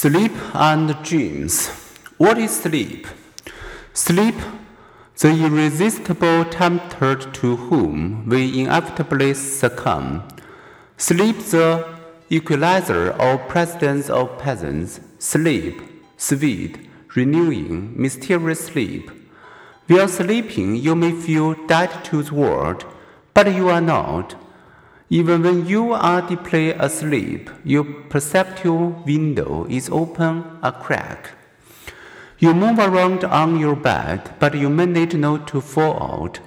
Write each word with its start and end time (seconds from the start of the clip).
Sleep 0.00 0.30
and 0.54 0.94
dreams. 1.02 1.70
What 2.18 2.38
is 2.38 2.60
sleep? 2.60 3.08
Sleep, 3.92 4.36
the 5.18 5.30
irresistible 5.30 6.44
tempter 6.44 7.16
to 7.16 7.56
whom 7.56 8.28
we 8.28 8.60
inevitably 8.60 9.34
succumb. 9.34 10.22
Sleep, 10.96 11.36
the 11.50 11.84
equalizer 12.30 13.10
or 13.20 13.38
presidents 13.38 14.08
of 14.08 14.38
peasants. 14.38 15.00
Sleep, 15.18 15.82
sweet, 16.16 16.78
renewing, 17.16 18.00
mysterious 18.00 18.66
sleep. 18.66 19.10
While 19.88 20.06
sleeping, 20.06 20.76
you 20.76 20.94
may 20.94 21.10
feel 21.10 21.54
dead 21.66 22.04
to 22.04 22.22
the 22.22 22.34
world, 22.34 22.84
but 23.34 23.52
you 23.52 23.68
are 23.68 23.80
not. 23.80 24.36
Even 25.10 25.42
when 25.42 25.66
you 25.66 25.94
are 25.94 26.20
deeply 26.20 26.70
asleep, 26.70 27.48
your 27.64 27.84
perceptual 27.84 28.90
window 29.06 29.66
is 29.70 29.88
open 29.88 30.44
a 30.62 30.70
crack. 30.70 31.30
You 32.38 32.52
move 32.52 32.78
around 32.78 33.24
on 33.24 33.58
your 33.58 33.74
bed, 33.74 34.34
but 34.38 34.54
you 34.54 34.68
manage 34.68 35.14
not 35.14 35.48
to 35.48 35.62
fall 35.62 36.02
out. 36.02 36.40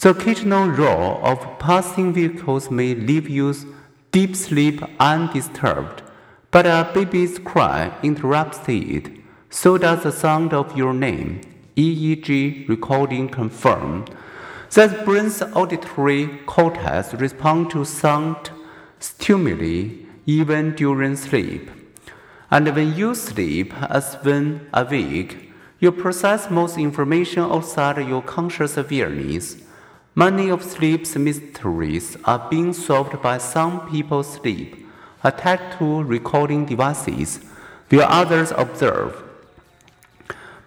The 0.00 0.10
occasional 0.10 0.68
roar 0.70 1.22
of 1.22 1.58
passing 1.60 2.12
vehicles 2.12 2.68
may 2.68 2.96
leave 2.96 3.28
you 3.28 3.54
deep 4.10 4.34
sleep 4.34 4.82
undisturbed, 4.98 6.02
but 6.50 6.66
a 6.66 6.90
baby's 6.92 7.38
cry 7.38 7.96
interrupts 8.02 8.68
it. 8.68 9.08
So 9.50 9.78
does 9.78 10.02
the 10.02 10.10
sound 10.10 10.52
of 10.52 10.76
your 10.76 10.92
name. 10.92 11.42
EEG 11.76 12.68
recording 12.68 13.28
confirmed 13.28 14.10
that 14.74 15.04
brain's 15.04 15.42
auditory 15.42 16.38
cortex 16.46 17.12
respond 17.14 17.70
to 17.70 17.84
sound 17.84 18.50
stimuli 19.00 20.06
even 20.26 20.74
during 20.76 21.16
sleep. 21.16 21.70
And 22.52 22.74
when 22.74 22.94
you 22.94 23.14
sleep, 23.14 23.74
as 23.82 24.14
when 24.22 24.68
awake, 24.72 25.52
you 25.80 25.90
process 25.90 26.50
most 26.50 26.78
information 26.78 27.42
outside 27.42 28.06
your 28.06 28.22
conscious 28.22 28.76
awareness. 28.76 29.56
Many 30.14 30.50
of 30.50 30.62
sleep's 30.62 31.16
mysteries 31.16 32.16
are 32.24 32.48
being 32.50 32.72
solved 32.72 33.20
by 33.22 33.38
some 33.38 33.90
people 33.90 34.22
sleep, 34.22 34.86
attached 35.24 35.78
to 35.78 36.02
recording 36.02 36.66
devices, 36.66 37.40
while 37.88 38.02
others 38.02 38.52
observe. 38.56 39.22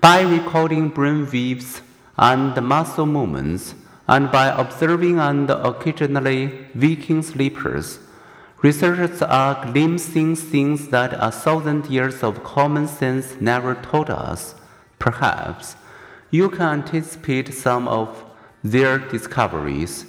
By 0.00 0.20
recording 0.22 0.88
brain 0.88 1.28
waves 1.30 1.82
and 2.16 2.54
muscle 2.62 3.06
movements, 3.06 3.74
and 4.14 4.32
by 4.32 4.48
observing 4.48 5.20
and 5.20 5.48
occasionally 5.48 6.66
waking 6.74 7.22
sleepers, 7.22 8.00
researchers 8.60 9.22
are 9.22 9.64
glimpsing 9.70 10.34
things 10.34 10.88
that 10.88 11.12
a 11.12 11.30
thousand 11.30 11.86
years 11.86 12.24
of 12.24 12.42
common 12.42 12.88
sense 12.88 13.40
never 13.40 13.76
taught 13.76 14.10
us. 14.10 14.56
Perhaps 14.98 15.76
you 16.32 16.48
can 16.50 16.80
anticipate 16.80 17.54
some 17.54 17.86
of 17.86 18.24
their 18.64 18.98
discoveries. 18.98 20.06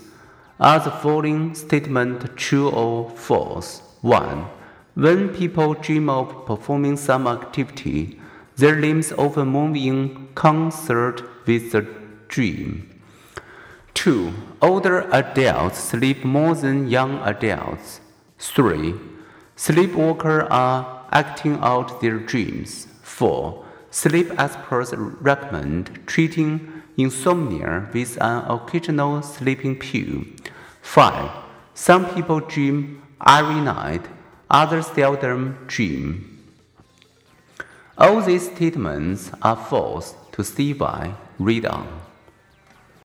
Are 0.60 0.80
the 0.80 0.90
following 0.90 1.54
statement 1.54 2.36
true 2.36 2.70
or 2.70 3.12
false? 3.12 3.84
1. 4.02 4.46
When 4.96 5.30
people 5.30 5.76
dream 5.76 6.10
of 6.10 6.48
performing 6.48 6.98
some 6.98 7.28
activity, 7.28 8.20
their 8.56 8.82
limbs 8.82 9.12
often 9.12 9.50
move 9.50 9.76
in 9.76 10.30
concert 10.34 11.22
with 11.46 11.72
the 11.72 11.88
dream. 12.28 12.91
2. 14.02 14.34
Older 14.64 15.08
adults 15.12 15.78
sleep 15.78 16.26
more 16.26 16.56
than 16.56 16.88
young 16.88 17.20
adults. 17.20 18.02
3. 18.40 18.96
Sleepwalkers 19.56 20.48
are 20.50 21.06
acting 21.12 21.60
out 21.62 22.02
their 22.02 22.18
dreams. 22.18 22.88
4. 23.04 23.64
Sleep 23.92 24.32
experts 24.40 24.92
recommend 24.96 26.00
treating 26.08 26.82
insomnia 26.98 27.88
with 27.94 28.18
an 28.20 28.44
occasional 28.50 29.22
sleeping 29.22 29.78
pill. 29.78 30.24
5. 30.82 31.30
Some 31.76 32.12
people 32.16 32.40
dream 32.40 33.04
every 33.28 33.62
night, 33.62 34.08
others 34.50 34.88
seldom 34.88 35.60
dream. 35.68 36.42
All 38.00 38.20
these 38.22 38.50
statements 38.50 39.30
are 39.44 39.56
false 39.56 40.16
to 40.32 40.44
see 40.44 40.74
why. 40.74 41.14
Read 41.38 41.68
on. 41.68 42.11